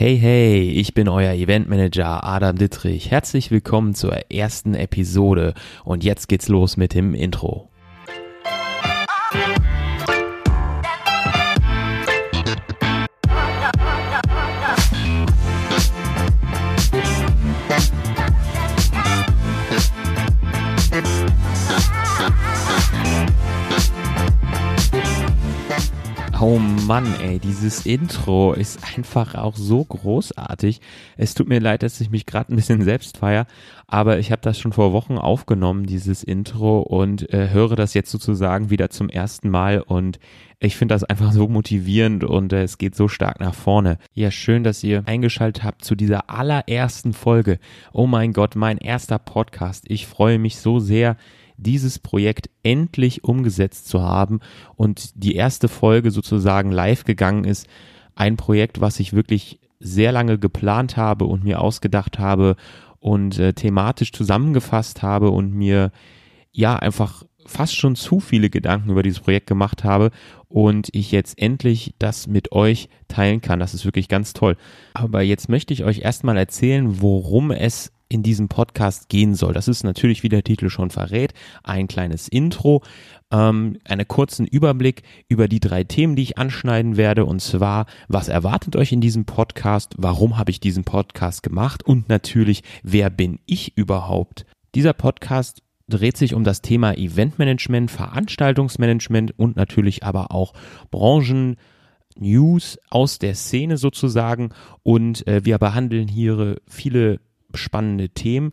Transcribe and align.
Hey, 0.00 0.16
hey, 0.16 0.70
ich 0.70 0.94
bin 0.94 1.08
euer 1.08 1.32
Eventmanager 1.32 2.22
Adam 2.22 2.56
Dittrich. 2.56 3.10
Herzlich 3.10 3.50
willkommen 3.50 3.96
zur 3.96 4.30
ersten 4.30 4.76
Episode 4.76 5.54
und 5.82 6.04
jetzt 6.04 6.28
geht's 6.28 6.46
los 6.46 6.76
mit 6.76 6.94
dem 6.94 7.14
Intro. 7.14 7.68
Oh 26.40 26.60
Mann, 26.86 27.04
ey, 27.20 27.40
dieses 27.40 27.84
Intro 27.84 28.52
ist 28.52 28.78
einfach 28.96 29.34
auch 29.34 29.56
so 29.56 29.84
großartig. 29.84 30.80
Es 31.16 31.34
tut 31.34 31.48
mir 31.48 31.58
leid, 31.58 31.82
dass 31.82 32.00
ich 32.00 32.10
mich 32.10 32.26
gerade 32.26 32.52
ein 32.52 32.56
bisschen 32.56 32.82
selbst 32.82 33.16
feier, 33.16 33.46
aber 33.88 34.20
ich 34.20 34.30
habe 34.30 34.40
das 34.42 34.56
schon 34.56 34.72
vor 34.72 34.92
Wochen 34.92 35.18
aufgenommen, 35.18 35.86
dieses 35.86 36.22
Intro, 36.22 36.78
und 36.78 37.28
äh, 37.34 37.50
höre 37.50 37.74
das 37.74 37.92
jetzt 37.92 38.12
sozusagen 38.12 38.70
wieder 38.70 38.88
zum 38.88 39.08
ersten 39.08 39.50
Mal 39.50 39.80
und 39.80 40.20
ich 40.60 40.76
finde 40.76 40.94
das 40.94 41.02
einfach 41.02 41.32
so 41.32 41.48
motivierend 41.48 42.22
und 42.22 42.52
äh, 42.52 42.62
es 42.62 42.78
geht 42.78 42.94
so 42.94 43.08
stark 43.08 43.40
nach 43.40 43.54
vorne. 43.54 43.98
Ja, 44.14 44.30
schön, 44.30 44.62
dass 44.62 44.84
ihr 44.84 45.02
eingeschaltet 45.06 45.64
habt 45.64 45.84
zu 45.84 45.96
dieser 45.96 46.30
allerersten 46.30 47.14
Folge. 47.14 47.58
Oh 47.92 48.06
mein 48.06 48.32
Gott, 48.32 48.54
mein 48.54 48.78
erster 48.78 49.18
Podcast. 49.18 49.86
Ich 49.88 50.06
freue 50.06 50.38
mich 50.38 50.58
so 50.58 50.78
sehr 50.78 51.16
dieses 51.58 51.98
Projekt 51.98 52.48
endlich 52.62 53.24
umgesetzt 53.24 53.88
zu 53.88 54.02
haben 54.02 54.40
und 54.76 55.10
die 55.22 55.34
erste 55.34 55.68
Folge 55.68 56.10
sozusagen 56.10 56.70
live 56.70 57.04
gegangen 57.04 57.44
ist. 57.44 57.66
Ein 58.14 58.36
Projekt, 58.36 58.80
was 58.80 59.00
ich 59.00 59.12
wirklich 59.12 59.60
sehr 59.80 60.12
lange 60.12 60.38
geplant 60.38 60.96
habe 60.96 61.26
und 61.26 61.44
mir 61.44 61.60
ausgedacht 61.60 62.18
habe 62.18 62.56
und 63.00 63.38
äh, 63.38 63.52
thematisch 63.52 64.12
zusammengefasst 64.12 65.02
habe 65.02 65.30
und 65.30 65.52
mir 65.52 65.92
ja 66.52 66.76
einfach 66.76 67.24
fast 67.46 67.76
schon 67.76 67.96
zu 67.96 68.20
viele 68.20 68.50
Gedanken 68.50 68.90
über 68.90 69.02
dieses 69.02 69.20
Projekt 69.20 69.46
gemacht 69.46 69.82
habe 69.82 70.10
und 70.48 70.88
ich 70.92 71.12
jetzt 71.12 71.38
endlich 71.38 71.94
das 71.98 72.26
mit 72.26 72.52
euch 72.52 72.88
teilen 73.08 73.40
kann. 73.40 73.58
Das 73.58 73.74
ist 73.74 73.84
wirklich 73.84 74.08
ganz 74.08 74.32
toll. 74.32 74.56
Aber 74.94 75.22
jetzt 75.22 75.48
möchte 75.48 75.72
ich 75.72 75.84
euch 75.84 76.00
erstmal 76.00 76.36
erzählen, 76.36 77.00
worum 77.00 77.50
es 77.50 77.92
in 78.08 78.22
diesem 78.22 78.48
Podcast 78.48 79.08
gehen 79.08 79.34
soll. 79.34 79.52
Das 79.52 79.68
ist 79.68 79.84
natürlich, 79.84 80.22
wie 80.22 80.28
der 80.28 80.42
Titel 80.42 80.70
schon 80.70 80.90
verrät, 80.90 81.34
ein 81.62 81.88
kleines 81.88 82.28
Intro, 82.28 82.82
ähm, 83.30 83.78
einen 83.84 84.08
kurzen 84.08 84.46
Überblick 84.46 85.02
über 85.28 85.48
die 85.48 85.60
drei 85.60 85.84
Themen, 85.84 86.16
die 86.16 86.22
ich 86.22 86.38
anschneiden 86.38 86.96
werde. 86.96 87.24
Und 87.26 87.40
zwar, 87.40 87.86
was 88.08 88.28
erwartet 88.28 88.76
euch 88.76 88.92
in 88.92 89.00
diesem 89.00 89.26
Podcast? 89.26 89.94
Warum 89.98 90.38
habe 90.38 90.50
ich 90.50 90.60
diesen 90.60 90.84
Podcast 90.84 91.42
gemacht? 91.42 91.84
Und 91.84 92.08
natürlich, 92.08 92.62
wer 92.82 93.10
bin 93.10 93.40
ich 93.46 93.76
überhaupt? 93.76 94.46
Dieser 94.74 94.94
Podcast 94.94 95.62
dreht 95.88 96.16
sich 96.16 96.34
um 96.34 96.44
das 96.44 96.62
Thema 96.62 96.96
Eventmanagement, 96.96 97.90
Veranstaltungsmanagement 97.90 99.38
und 99.38 99.56
natürlich 99.56 100.04
aber 100.04 100.32
auch 100.32 100.52
Branchen, 100.90 101.56
News 102.16 102.78
aus 102.90 103.18
der 103.18 103.34
Szene 103.34 103.76
sozusagen. 103.76 104.50
Und 104.82 105.26
äh, 105.26 105.44
wir 105.44 105.58
behandeln 105.58 106.08
hier 106.08 106.56
viele 106.66 107.20
spannende 107.54 108.08
Themen 108.10 108.52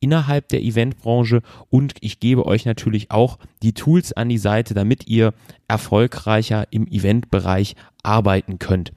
innerhalb 0.00 0.48
der 0.48 0.62
Eventbranche 0.62 1.42
und 1.68 1.94
ich 2.00 2.20
gebe 2.20 2.46
euch 2.46 2.64
natürlich 2.64 3.10
auch 3.10 3.38
die 3.62 3.74
Tools 3.74 4.12
an 4.12 4.28
die 4.28 4.38
Seite, 4.38 4.74
damit 4.74 5.06
ihr 5.06 5.34
erfolgreicher 5.68 6.66
im 6.70 6.86
Eventbereich 6.86 7.76
arbeiten 8.02 8.58
könnt. 8.58 8.92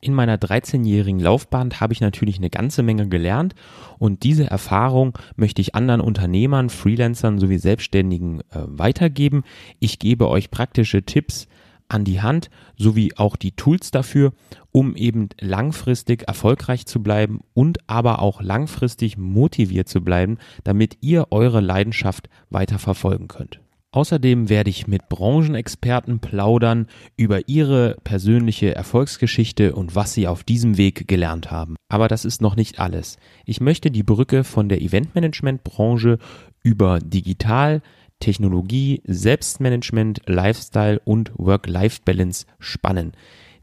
In 0.00 0.14
meiner 0.14 0.36
13-jährigen 0.36 1.18
Laufbahn 1.18 1.80
habe 1.80 1.92
ich 1.92 2.00
natürlich 2.00 2.38
eine 2.38 2.50
ganze 2.50 2.84
Menge 2.84 3.08
gelernt 3.08 3.54
und 3.98 4.22
diese 4.22 4.48
Erfahrung 4.48 5.18
möchte 5.36 5.60
ich 5.60 5.74
anderen 5.74 6.00
Unternehmern, 6.00 6.70
Freelancern 6.70 7.38
sowie 7.38 7.58
Selbstständigen 7.58 8.40
äh, 8.52 8.62
weitergeben. 8.64 9.42
Ich 9.80 9.98
gebe 9.98 10.28
euch 10.28 10.52
praktische 10.52 11.02
Tipps, 11.02 11.48
an 11.88 12.04
die 12.04 12.20
Hand 12.20 12.50
sowie 12.76 13.14
auch 13.16 13.36
die 13.36 13.52
Tools 13.52 13.90
dafür, 13.90 14.32
um 14.72 14.94
eben 14.96 15.28
langfristig 15.40 16.28
erfolgreich 16.28 16.86
zu 16.86 17.02
bleiben 17.02 17.40
und 17.54 17.78
aber 17.88 18.20
auch 18.20 18.42
langfristig 18.42 19.16
motiviert 19.16 19.88
zu 19.88 20.02
bleiben, 20.02 20.38
damit 20.64 20.98
ihr 21.00 21.26
eure 21.30 21.60
Leidenschaft 21.60 22.28
weiter 22.50 22.78
verfolgen 22.78 23.28
könnt. 23.28 23.60
Außerdem 23.90 24.50
werde 24.50 24.68
ich 24.68 24.86
mit 24.86 25.08
Branchenexperten 25.08 26.18
plaudern 26.18 26.88
über 27.16 27.48
ihre 27.48 27.96
persönliche 28.04 28.74
Erfolgsgeschichte 28.74 29.74
und 29.74 29.94
was 29.94 30.12
sie 30.12 30.28
auf 30.28 30.44
diesem 30.44 30.76
Weg 30.76 31.08
gelernt 31.08 31.50
haben. 31.50 31.76
Aber 31.88 32.06
das 32.06 32.26
ist 32.26 32.42
noch 32.42 32.54
nicht 32.54 32.80
alles. 32.80 33.16
Ich 33.46 33.62
möchte 33.62 33.90
die 33.90 34.02
Brücke 34.02 34.44
von 34.44 34.68
der 34.68 34.82
Eventmanagementbranche 34.82 36.18
über 36.62 36.98
digital, 36.98 37.80
Technologie, 38.20 39.02
Selbstmanagement, 39.04 40.22
Lifestyle 40.26 41.00
und 41.04 41.32
Work-Life-Balance 41.36 42.46
spannen. 42.58 43.12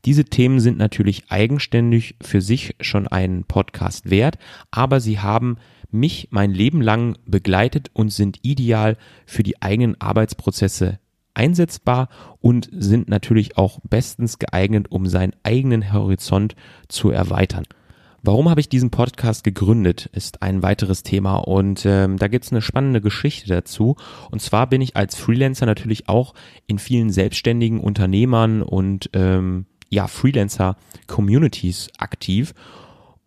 Diese 0.06 0.26
Themen 0.26 0.60
sind 0.60 0.78
natürlich 0.78 1.32
eigenständig 1.32 2.16
für 2.22 2.42
sich 2.42 2.76
schon 2.80 3.08
einen 3.08 3.44
Podcast 3.44 4.10
wert, 4.10 4.38
aber 4.70 5.00
sie 5.00 5.20
haben 5.20 5.58
mich 5.92 6.28
mein 6.32 6.52
Leben 6.52 6.82
lang 6.82 7.18
begleitet 7.26 7.90
und 7.94 8.10
sind 8.10 8.40
ideal 8.44 8.98
für 9.26 9.44
die 9.44 9.62
eigenen 9.62 10.00
Arbeitsprozesse 10.00 11.00
einsetzbar 11.34 12.10
und 12.40 12.70
sind 12.72 13.10
natürlich 13.10 13.58
auch 13.58 13.80
bestens 13.90 14.40
geeignet, 14.40 14.88
um 14.92 15.08
seinen 15.08 15.34
eigenen 15.44 15.92
Horizont 15.92 16.56
zu 16.88 17.10
erweitern. 17.10 17.66
Warum 18.28 18.50
habe 18.50 18.60
ich 18.60 18.70
diesen 18.70 18.90
Podcast 18.90 19.44
gegründet, 19.44 20.10
ist 20.12 20.42
ein 20.42 20.64
weiteres 20.64 21.04
Thema 21.04 21.36
und 21.36 21.86
ähm, 21.86 22.18
da 22.18 22.28
gibt 22.28 22.46
es 22.46 22.52
eine 22.52 22.64
spannende 22.64 23.00
Geschichte 23.00 23.48
dazu. 23.48 23.98
Und 24.32 24.42
zwar 24.42 24.66
bin 24.66 24.82
ich 24.82 24.96
als 24.96 25.16
Freelancer 25.16 25.68
natürlich 25.68 26.10
auch 26.10 26.34
in 26.66 26.80
vielen 26.80 27.12
selbstständigen 27.12 27.80
Unternehmern 27.80 28.64
und 28.64 29.12
ähm, 29.14 29.68
ja 29.92 30.08
Freelancer-Communities 30.08 31.90
aktiv 32.00 32.56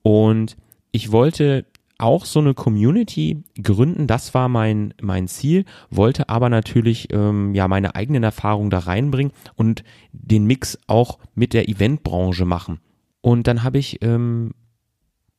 und 0.02 0.56
ich 0.90 1.12
wollte 1.12 1.64
auch 1.98 2.24
so 2.24 2.40
eine 2.40 2.54
Community 2.54 3.44
gründen, 3.62 4.08
das 4.08 4.34
war 4.34 4.48
mein, 4.48 4.94
mein 5.00 5.28
Ziel, 5.28 5.64
wollte 5.90 6.28
aber 6.28 6.48
natürlich 6.48 7.12
ähm, 7.12 7.54
ja 7.54 7.68
meine 7.68 7.94
eigenen 7.94 8.24
Erfahrungen 8.24 8.70
da 8.70 8.80
reinbringen 8.80 9.32
und 9.54 9.84
den 10.10 10.44
Mix 10.46 10.76
auch 10.88 11.20
mit 11.36 11.52
der 11.52 11.68
Eventbranche 11.68 12.44
machen. 12.44 12.80
Und 13.20 13.46
dann 13.46 13.62
habe 13.62 13.78
ich 13.78 14.02
ähm, 14.02 14.54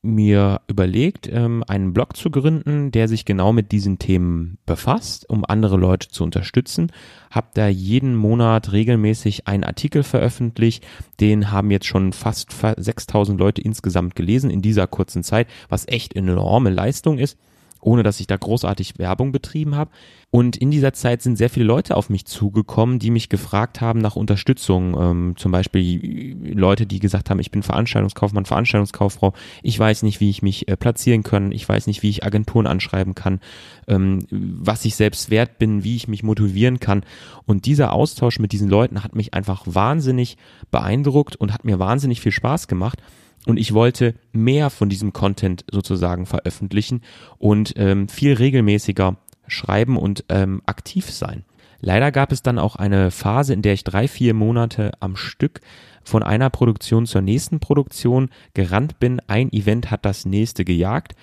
mir 0.01 0.61
überlegt, 0.67 1.27
ähm, 1.31 1.63
einen 1.67 1.93
Blog 1.93 2.15
zu 2.15 2.31
gründen, 2.31 2.91
der 2.91 3.07
sich 3.07 3.25
genau 3.25 3.51
mit 3.51 3.71
diesen 3.71 3.99
Themen 3.99 4.57
befasst, 4.65 5.29
um 5.29 5.43
andere 5.45 5.75
Leute 5.75 6.07
zu 6.07 6.23
unterstützen. 6.23 6.91
Hab 7.29 7.53
da 7.53 7.67
jeden 7.67 8.15
Monat 8.15 8.71
regelmäßig 8.71 9.47
einen 9.47 9.65
Artikel 9.65 10.03
veröffentlicht. 10.03 10.85
Den 11.19 11.51
haben 11.51 11.69
jetzt 11.69 11.85
schon 11.85 12.13
fast 12.13 12.51
6000 12.77 13.39
Leute 13.39 13.61
insgesamt 13.61 14.15
gelesen 14.15 14.49
in 14.49 14.61
dieser 14.61 14.87
kurzen 14.87 15.23
Zeit, 15.23 15.47
was 15.67 15.87
echt 15.87 16.15
enorme 16.15 16.69
Leistung 16.69 17.17
ist 17.17 17.37
ohne 17.81 18.03
dass 18.03 18.19
ich 18.19 18.27
da 18.27 18.37
großartig 18.37 18.99
Werbung 18.99 19.31
betrieben 19.31 19.75
habe. 19.75 19.91
Und 20.31 20.57
in 20.57 20.69
dieser 20.69 20.93
Zeit 20.93 21.23
sind 21.23 21.37
sehr 21.37 21.49
viele 21.49 21.65
Leute 21.65 21.97
auf 21.97 22.09
mich 22.09 22.25
zugekommen, 22.25 22.99
die 22.99 23.09
mich 23.09 23.29
gefragt 23.29 23.81
haben 23.81 23.99
nach 23.99 24.15
Unterstützung. 24.15 24.95
Ähm, 24.99 25.33
zum 25.37 25.51
Beispiel 25.51 26.37
Leute, 26.53 26.85
die 26.85 26.99
gesagt 26.99 27.29
haben, 27.29 27.39
ich 27.39 27.49
bin 27.49 27.63
Veranstaltungskaufmann, 27.63 28.45
Veranstaltungskauffrau, 28.45 29.33
ich 29.63 29.79
weiß 29.79 30.03
nicht, 30.03 30.19
wie 30.19 30.29
ich 30.29 30.43
mich 30.43 30.67
äh, 30.67 30.77
platzieren 30.77 31.23
kann, 31.23 31.51
ich 31.51 31.67
weiß 31.67 31.87
nicht, 31.87 32.03
wie 32.03 32.09
ich 32.09 32.23
Agenturen 32.23 32.67
anschreiben 32.67 33.15
kann, 33.15 33.39
ähm, 33.87 34.25
was 34.29 34.85
ich 34.85 34.95
selbst 34.95 35.31
wert 35.31 35.57
bin, 35.57 35.83
wie 35.83 35.95
ich 35.95 36.07
mich 36.07 36.21
motivieren 36.21 36.79
kann. 36.79 37.03
Und 37.45 37.65
dieser 37.65 37.93
Austausch 37.93 38.37
mit 38.37 38.51
diesen 38.51 38.69
Leuten 38.69 39.03
hat 39.03 39.15
mich 39.15 39.33
einfach 39.33 39.63
wahnsinnig 39.65 40.37
beeindruckt 40.69 41.35
und 41.37 41.53
hat 41.53 41.65
mir 41.65 41.79
wahnsinnig 41.79 42.21
viel 42.21 42.31
Spaß 42.31 42.67
gemacht. 42.67 43.01
Und 43.49 43.57
ich 43.57 43.73
wollte 43.73 44.15
mehr 44.31 44.69
von 44.69 44.89
diesem 44.89 45.13
Content 45.13 45.65
sozusagen 45.71 46.25
veröffentlichen 46.25 47.01
und 47.37 47.73
ähm, 47.77 48.07
viel 48.07 48.33
regelmäßiger 48.33 49.17
schreiben 49.47 49.97
und 49.97 50.25
ähm, 50.29 50.61
aktiv 50.65 51.09
sein. 51.09 51.43
Leider 51.81 52.11
gab 52.11 52.31
es 52.31 52.43
dann 52.43 52.59
auch 52.59 52.75
eine 52.75 53.09
Phase, 53.09 53.53
in 53.53 53.61
der 53.61 53.73
ich 53.73 53.83
drei, 53.83 54.07
vier 54.07 54.33
Monate 54.33 54.91
am 54.99 55.15
Stück 55.15 55.61
von 56.03 56.23
einer 56.23 56.49
Produktion 56.49 57.05
zur 57.05 57.21
nächsten 57.21 57.59
Produktion 57.59 58.29
gerannt 58.53 58.99
bin. 58.99 59.21
Ein 59.27 59.51
Event 59.53 59.89
hat 59.91 60.05
das 60.05 60.25
nächste 60.25 60.65
gejagt. 60.65 61.15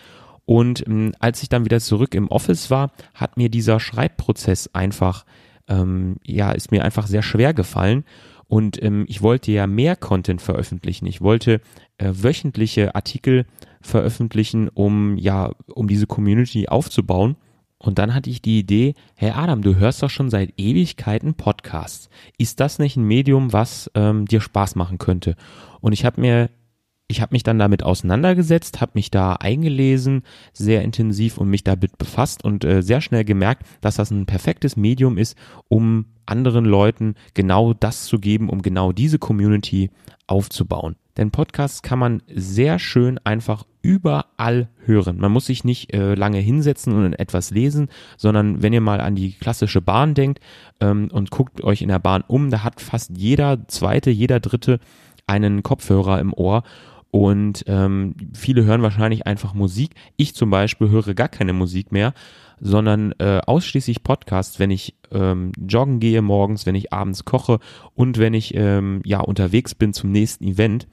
Und 0.46 0.86
ähm, 0.86 1.12
als 1.18 1.42
ich 1.42 1.48
dann 1.48 1.64
wieder 1.64 1.80
zurück 1.80 2.14
im 2.14 2.28
Office 2.28 2.70
war, 2.70 2.92
hat 3.14 3.36
mir 3.36 3.50
dieser 3.50 3.80
Schreibprozess 3.80 4.70
einfach, 4.72 5.26
ähm, 5.68 6.16
ja, 6.24 6.52
ist 6.52 6.70
mir 6.70 6.84
einfach 6.84 7.06
sehr 7.06 7.22
schwer 7.22 7.52
gefallen. 7.52 8.04
Und 8.48 8.82
ähm, 8.82 9.04
ich 9.08 9.22
wollte 9.22 9.50
ja 9.52 9.66
mehr 9.66 9.96
Content 9.96 10.40
veröffentlichen. 10.40 11.06
Ich 11.06 11.20
wollte 11.20 11.60
äh, 11.98 12.12
wöchentliche 12.12 12.94
Artikel 12.94 13.46
veröffentlichen, 13.80 14.68
um 14.68 15.16
ja, 15.16 15.52
um 15.66 15.88
diese 15.88 16.06
Community 16.06 16.68
aufzubauen. 16.68 17.36
Und 17.78 17.98
dann 17.98 18.14
hatte 18.14 18.30
ich 18.30 18.40
die 18.40 18.58
Idee, 18.58 18.94
hey 19.16 19.30
Adam, 19.30 19.62
du 19.62 19.76
hörst 19.76 20.02
doch 20.02 20.10
schon 20.10 20.30
seit 20.30 20.54
Ewigkeiten 20.56 21.34
Podcasts. 21.34 22.08
Ist 22.38 22.60
das 22.60 22.78
nicht 22.78 22.96
ein 22.96 23.04
Medium, 23.04 23.52
was 23.52 23.90
ähm, 23.94 24.26
dir 24.26 24.40
Spaß 24.40 24.76
machen 24.76 24.98
könnte? 24.98 25.36
Und 25.80 25.92
ich 25.92 26.04
habe 26.04 26.20
mir 26.20 26.50
ich 27.08 27.20
habe 27.20 27.34
mich 27.34 27.42
dann 27.42 27.58
damit 27.58 27.82
auseinandergesetzt, 27.82 28.80
habe 28.80 28.92
mich 28.94 29.10
da 29.10 29.34
eingelesen, 29.34 30.22
sehr 30.52 30.82
intensiv 30.82 31.38
und 31.38 31.48
mich 31.48 31.62
damit 31.62 31.98
befasst 31.98 32.44
und 32.44 32.64
äh, 32.64 32.82
sehr 32.82 33.00
schnell 33.00 33.24
gemerkt, 33.24 33.64
dass 33.80 33.96
das 33.96 34.10
ein 34.10 34.26
perfektes 34.26 34.76
Medium 34.76 35.16
ist, 35.16 35.36
um 35.68 36.06
anderen 36.26 36.64
Leuten 36.64 37.14
genau 37.34 37.72
das 37.72 38.06
zu 38.06 38.18
geben, 38.18 38.48
um 38.48 38.60
genau 38.60 38.90
diese 38.90 39.18
Community 39.18 39.90
aufzubauen. 40.26 40.96
Denn 41.16 41.30
Podcasts 41.30 41.82
kann 41.82 41.98
man 41.98 42.22
sehr 42.28 42.78
schön 42.78 43.18
einfach 43.24 43.64
überall 43.80 44.68
hören. 44.84 45.18
Man 45.18 45.30
muss 45.30 45.46
sich 45.46 45.62
nicht 45.62 45.94
äh, 45.94 46.14
lange 46.14 46.38
hinsetzen 46.38 46.92
und 46.92 47.14
etwas 47.14 47.52
lesen, 47.52 47.88
sondern 48.16 48.62
wenn 48.62 48.72
ihr 48.72 48.80
mal 48.80 49.00
an 49.00 49.14
die 49.14 49.32
klassische 49.32 49.80
Bahn 49.80 50.14
denkt 50.14 50.40
ähm, 50.80 51.08
und 51.12 51.30
guckt 51.30 51.62
euch 51.62 51.82
in 51.82 51.88
der 51.88 52.00
Bahn 52.00 52.24
um, 52.26 52.50
da 52.50 52.64
hat 52.64 52.80
fast 52.80 53.16
jeder 53.16 53.68
zweite, 53.68 54.10
jeder 54.10 54.40
dritte 54.40 54.80
einen 55.26 55.62
Kopfhörer 55.62 56.20
im 56.20 56.32
Ohr 56.34 56.64
und 57.16 57.64
ähm, 57.66 58.14
viele 58.34 58.66
hören 58.66 58.82
wahrscheinlich 58.82 59.26
einfach 59.26 59.54
Musik. 59.54 59.94
Ich 60.18 60.34
zum 60.34 60.50
Beispiel 60.50 60.90
höre 60.90 61.14
gar 61.14 61.30
keine 61.30 61.54
Musik 61.54 61.90
mehr, 61.90 62.12
sondern 62.60 63.12
äh, 63.12 63.40
ausschließlich 63.46 64.02
Podcasts, 64.02 64.58
wenn 64.58 64.70
ich 64.70 64.94
ähm, 65.10 65.52
joggen 65.56 65.98
gehe 65.98 66.20
morgens, 66.20 66.66
wenn 66.66 66.74
ich 66.74 66.92
abends 66.92 67.24
koche 67.24 67.58
und 67.94 68.18
wenn 68.18 68.34
ich 68.34 68.54
ähm, 68.54 69.00
ja 69.02 69.20
unterwegs 69.20 69.74
bin 69.74 69.94
zum 69.94 70.12
nächsten 70.12 70.44
Event. 70.44 70.88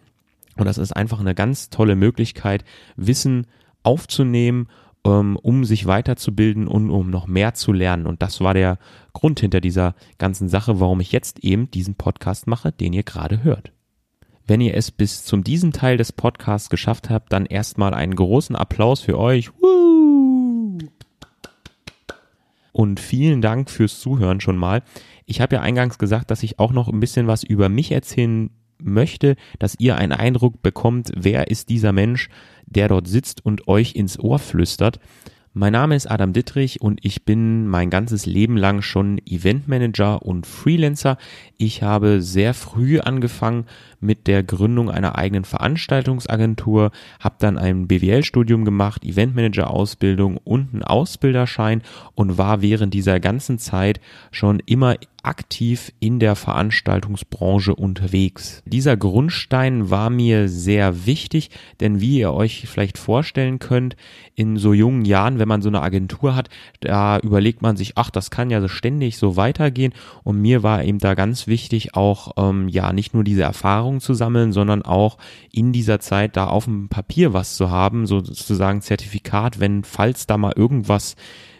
Und 0.55 0.63
das 0.63 0.77
ist 0.77 0.93
einfach 0.93 1.19
eine 1.19 1.35
ganz 1.35 1.69
tolle 1.69 1.97
Möglichkeit, 1.97 2.63
Wissen 2.95 3.45
aufzunehmen, 3.83 4.69
ähm, 5.05 5.35
um 5.35 5.65
sich 5.65 5.87
weiterzubilden 5.87 6.69
und 6.69 6.89
um 6.89 7.09
noch 7.09 7.27
mehr 7.27 7.53
zu 7.53 7.73
lernen. 7.73 8.05
Und 8.05 8.21
das 8.21 8.39
war 8.39 8.53
der 8.53 8.79
Grund 9.11 9.41
hinter 9.41 9.59
dieser 9.59 9.93
ganzen 10.19 10.47
Sache, 10.47 10.79
warum 10.79 11.01
ich 11.01 11.11
jetzt 11.11 11.43
eben 11.43 11.69
diesen 11.69 11.95
Podcast 11.95 12.47
mache, 12.47 12.71
den 12.71 12.93
ihr 12.93 13.03
gerade 13.03 13.43
hört. 13.43 13.73
Wenn 14.45 14.59
ihr 14.59 14.75
es 14.75 14.91
bis 14.91 15.23
zum 15.23 15.43
diesem 15.43 15.71
Teil 15.71 15.95
des 15.97 16.11
Podcasts 16.11 16.69
geschafft 16.69 17.09
habt, 17.09 17.31
dann 17.31 17.45
erstmal 17.45 17.93
einen 17.93 18.15
großen 18.15 18.55
Applaus 18.55 18.99
für 18.99 19.17
euch. 19.17 19.51
Woo! 19.61 20.77
Und 22.73 22.99
vielen 22.99 23.41
Dank 23.41 23.69
fürs 23.69 23.99
Zuhören 23.99 24.41
schon 24.41 24.57
mal. 24.57 24.81
Ich 25.25 25.39
habe 25.39 25.55
ja 25.55 25.61
eingangs 25.61 25.97
gesagt, 25.97 26.29
dass 26.31 26.43
ich 26.43 26.59
auch 26.59 26.73
noch 26.73 26.89
ein 26.89 26.99
bisschen 26.99 27.27
was 27.27 27.43
über 27.43 27.69
mich 27.69 27.91
erzählen 27.91 28.49
möchte, 28.79 29.35
dass 29.59 29.79
ihr 29.79 29.95
einen 29.95 30.11
Eindruck 30.11 30.61
bekommt, 30.61 31.11
wer 31.15 31.49
ist 31.49 31.69
dieser 31.69 31.93
Mensch, 31.93 32.29
der 32.65 32.89
dort 32.89 33.07
sitzt 33.07 33.45
und 33.45 33.67
euch 33.67 33.95
ins 33.95 34.19
Ohr 34.19 34.39
flüstert. 34.39 34.99
Mein 35.55 35.73
Name 35.73 35.95
ist 35.95 36.09
Adam 36.09 36.33
Dittrich 36.33 36.81
und 36.81 37.05
ich 37.05 37.25
bin 37.25 37.67
mein 37.67 37.91
ganzes 37.91 38.25
Leben 38.25 38.57
lang 38.57 38.81
schon 38.81 39.19
Eventmanager 39.23 40.23
und 40.23 40.47
Freelancer. 40.47 41.17
Ich 41.59 41.83
habe 41.83 42.23
sehr 42.23 42.55
früh 42.55 43.00
angefangen 43.00 43.65
mit 44.00 44.25
der 44.25 44.41
Gründung 44.41 44.89
einer 44.89 45.15
eigenen 45.15 45.45
Veranstaltungsagentur, 45.45 46.89
habe 47.19 47.35
dann 47.38 47.59
ein 47.59 47.88
BWL-Studium 47.88 48.65
gemacht, 48.65 49.05
Eventmanager-Ausbildung 49.05 50.38
und 50.38 50.73
einen 50.73 50.83
Ausbilderschein 50.83 51.83
und 52.15 52.39
war 52.39 52.63
während 52.63 52.95
dieser 52.95 53.19
ganzen 53.19 53.59
Zeit 53.59 54.01
schon 54.31 54.59
immer 54.65 54.95
aktiv 55.23 55.91
in 55.99 56.19
der 56.19 56.35
Veranstaltungsbranche 56.35 57.73
unterwegs. 57.73 58.61
Dieser 58.65 58.97
Grundstein 58.97 59.89
war 59.89 60.09
mir 60.09 60.49
sehr 60.49 61.05
wichtig, 61.05 61.49
denn 61.79 62.01
wie 62.01 62.19
ihr 62.19 62.33
euch 62.33 62.67
vielleicht 62.67 62.97
vorstellen 62.97 63.59
könnt, 63.59 63.95
in 64.35 64.57
so 64.57 64.73
jungen 64.73 65.05
Jahren, 65.05 65.39
wenn 65.39 65.47
man 65.47 65.61
so 65.61 65.69
eine 65.69 65.81
Agentur 65.81 66.35
hat, 66.35 66.49
da 66.81 67.19
überlegt 67.19 67.61
man 67.61 67.77
sich, 67.77 67.97
ach, 67.97 68.09
das 68.09 68.31
kann 68.31 68.49
ja 68.49 68.59
so 68.59 68.67
ständig 68.67 69.17
so 69.17 69.37
weitergehen. 69.37 69.93
Und 70.23 70.41
mir 70.41 70.61
war 70.61 70.83
eben 70.83 70.99
da 70.99 71.13
ganz 71.13 71.47
wichtig, 71.47 71.95
auch 71.95 72.33
ähm, 72.37 72.67
ja 72.67 72.91
nicht 72.91 73.13
nur 73.13 73.23
diese 73.23 73.43
Erfahrung 73.43 74.01
zu 74.01 74.13
sammeln, 74.13 74.51
sondern 74.51 74.81
auch 74.81 75.17
in 75.51 75.71
dieser 75.71 75.99
Zeit 75.99 76.35
da 76.35 76.47
auf 76.47 76.65
dem 76.65 76.89
Papier 76.89 77.33
was 77.33 77.55
zu 77.55 77.69
haben, 77.69 78.05
sozusagen 78.07 78.81
Zertifikat, 78.81 79.59
wenn 79.59 79.83
falls 79.83 80.27
da 80.27 80.37
mal 80.37 80.53
irgendwas 80.55 81.15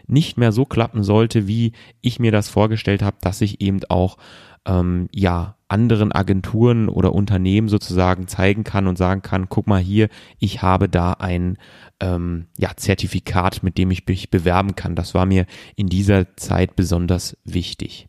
nicht 0.08 0.38
mehr 0.38 0.52
so 0.52 0.66
klappen 0.66 1.04
sollte, 1.04 1.48
wie 1.48 1.74
ich 2.02 2.20
mir 2.20 2.32
das 2.32 2.50
vorgestellt 2.50 3.02
habe, 3.02 3.18
dass 3.22 3.42
ich 3.42 3.62
eben 3.62 3.80
auch 3.90 4.18
ähm, 4.66 5.10
ja 5.12 5.56
anderen 5.68 6.12
Agenturen 6.12 6.88
oder 6.88 7.14
Unternehmen 7.14 7.68
sozusagen 7.68 8.28
zeigen 8.28 8.64
kann 8.64 8.88
und 8.88 8.98
sagen 8.98 9.22
kann, 9.22 9.50
guck 9.50 9.68
mal 9.68 9.82
hier, 9.82 10.08
ich 10.40 10.62
habe 10.62 10.88
da 10.88 11.14
ein 11.14 11.58
ähm, 12.00 12.46
ja, 12.58 12.72
Zertifikat, 12.76 13.64
mit 13.64 13.78
dem 13.78 13.90
ich 13.92 14.06
mich 14.08 14.30
bewerben 14.30 14.76
kann. 14.76 14.96
Das 14.96 15.14
war 15.14 15.26
mir 15.26 15.46
in 15.76 15.88
dieser 15.88 16.36
Zeit 16.36 16.76
besonders 16.76 17.38
wichtig. 17.44 18.08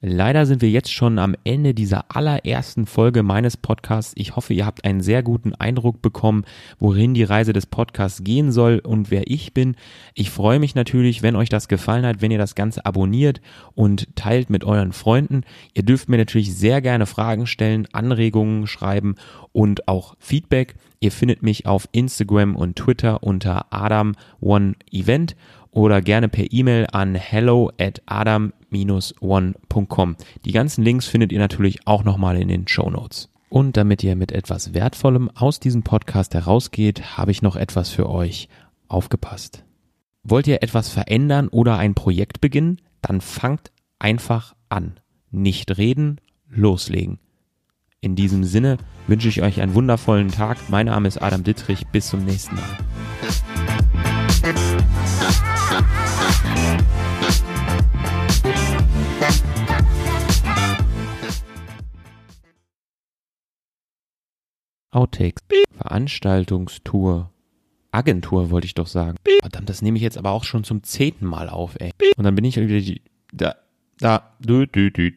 Leider 0.00 0.46
sind 0.46 0.62
wir 0.62 0.70
jetzt 0.70 0.92
schon 0.92 1.18
am 1.18 1.34
Ende 1.42 1.74
dieser 1.74 2.14
allerersten 2.14 2.86
Folge 2.86 3.24
meines 3.24 3.56
Podcasts. 3.56 4.12
Ich 4.16 4.36
hoffe, 4.36 4.54
ihr 4.54 4.64
habt 4.64 4.84
einen 4.84 5.00
sehr 5.00 5.24
guten 5.24 5.56
Eindruck 5.56 6.00
bekommen, 6.02 6.44
worin 6.78 7.14
die 7.14 7.24
Reise 7.24 7.52
des 7.52 7.66
Podcasts 7.66 8.22
gehen 8.22 8.52
soll 8.52 8.78
und 8.78 9.10
wer 9.10 9.28
ich 9.28 9.54
bin. 9.54 9.74
Ich 10.14 10.30
freue 10.30 10.60
mich 10.60 10.76
natürlich, 10.76 11.22
wenn 11.22 11.34
euch 11.34 11.48
das 11.48 11.66
gefallen 11.66 12.06
hat, 12.06 12.22
wenn 12.22 12.30
ihr 12.30 12.38
das 12.38 12.54
Ganze 12.54 12.86
abonniert 12.86 13.40
und 13.74 14.14
teilt 14.14 14.50
mit 14.50 14.62
euren 14.62 14.92
Freunden. 14.92 15.42
Ihr 15.74 15.82
dürft 15.82 16.08
mir 16.08 16.18
natürlich 16.18 16.54
sehr 16.54 16.80
gerne 16.80 17.06
Fragen 17.06 17.48
stellen, 17.48 17.88
Anregungen 17.92 18.68
schreiben 18.68 19.16
und 19.50 19.88
auch 19.88 20.14
Feedback. 20.20 20.76
Ihr 21.00 21.10
findet 21.10 21.42
mich 21.42 21.66
auf 21.66 21.88
Instagram 21.90 22.54
und 22.54 22.76
Twitter 22.76 23.24
unter 23.24 23.66
Adam1Event 23.72 25.34
oder 25.70 26.00
gerne 26.02 26.28
per 26.28 26.52
E-Mail 26.52 26.86
an 26.92 27.14
hello 27.14 27.70
at 27.78 28.02
adam-one.com. 28.06 29.56
Die 30.44 30.52
ganzen 30.52 30.84
Links 30.84 31.06
findet 31.06 31.32
ihr 31.32 31.38
natürlich 31.38 31.86
auch 31.86 32.04
nochmal 32.04 32.40
in 32.40 32.48
den 32.48 32.68
Show 32.68 32.90
Notes. 32.90 33.30
Und 33.48 33.76
damit 33.76 34.02
ihr 34.04 34.14
mit 34.14 34.32
etwas 34.32 34.74
Wertvollem 34.74 35.30
aus 35.34 35.60
diesem 35.60 35.82
Podcast 35.82 36.34
herausgeht, 36.34 37.16
habe 37.16 37.30
ich 37.30 37.42
noch 37.42 37.56
etwas 37.56 37.88
für 37.88 38.08
euch 38.08 38.48
aufgepasst. 38.88 39.64
Wollt 40.22 40.46
ihr 40.46 40.62
etwas 40.62 40.88
verändern 40.90 41.48
oder 41.48 41.78
ein 41.78 41.94
Projekt 41.94 42.40
beginnen? 42.40 42.80
Dann 43.00 43.20
fangt 43.20 43.70
einfach 43.98 44.54
an. 44.68 45.00
Nicht 45.30 45.78
reden, 45.78 46.20
loslegen. 46.48 47.18
In 48.00 48.14
diesem 48.14 48.44
Sinne 48.44 48.76
wünsche 49.06 49.28
ich 49.28 49.42
euch 49.42 49.60
einen 49.60 49.74
wundervollen 49.74 50.28
Tag. 50.28 50.58
Mein 50.68 50.86
Name 50.86 51.08
ist 51.08 51.20
Adam 51.20 51.42
Dittrich. 51.42 51.86
Bis 51.88 52.08
zum 52.08 52.24
nächsten 52.24 52.54
Mal. 52.54 53.17
Outtakes. 64.90 65.42
Veranstaltungstour. 65.76 67.30
Agentur 67.90 68.50
wollte 68.50 68.66
ich 68.66 68.74
doch 68.74 68.86
sagen. 68.86 69.16
Verdammt, 69.40 69.68
das 69.68 69.82
nehme 69.82 69.96
ich 69.96 70.02
jetzt 70.02 70.18
aber 70.18 70.30
auch 70.30 70.44
schon 70.44 70.64
zum 70.64 70.82
zehnten 70.82 71.26
Mal 71.26 71.48
auf, 71.48 71.76
ey. 71.80 71.90
Und 72.16 72.24
dann 72.24 72.34
bin 72.34 72.44
ich 72.44 72.56
wieder 72.56 72.80
die, 72.80 73.02
da, 73.32 73.56
da, 73.98 74.34
du, 74.40 74.66
du, 74.66 74.90
du. 74.90 75.10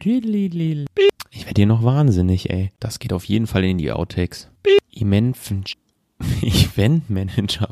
Ich 1.30 1.46
werde 1.46 1.60
hier 1.60 1.66
noch 1.66 1.82
wahnsinnig, 1.82 2.50
ey. 2.50 2.72
Das 2.80 2.98
geht 2.98 3.12
auf 3.12 3.24
jeden 3.24 3.46
Fall 3.46 3.64
in 3.64 3.78
die 3.78 3.92
Outtakes. 3.92 4.50
Event 4.92 5.36
Eventmanager 6.42 7.68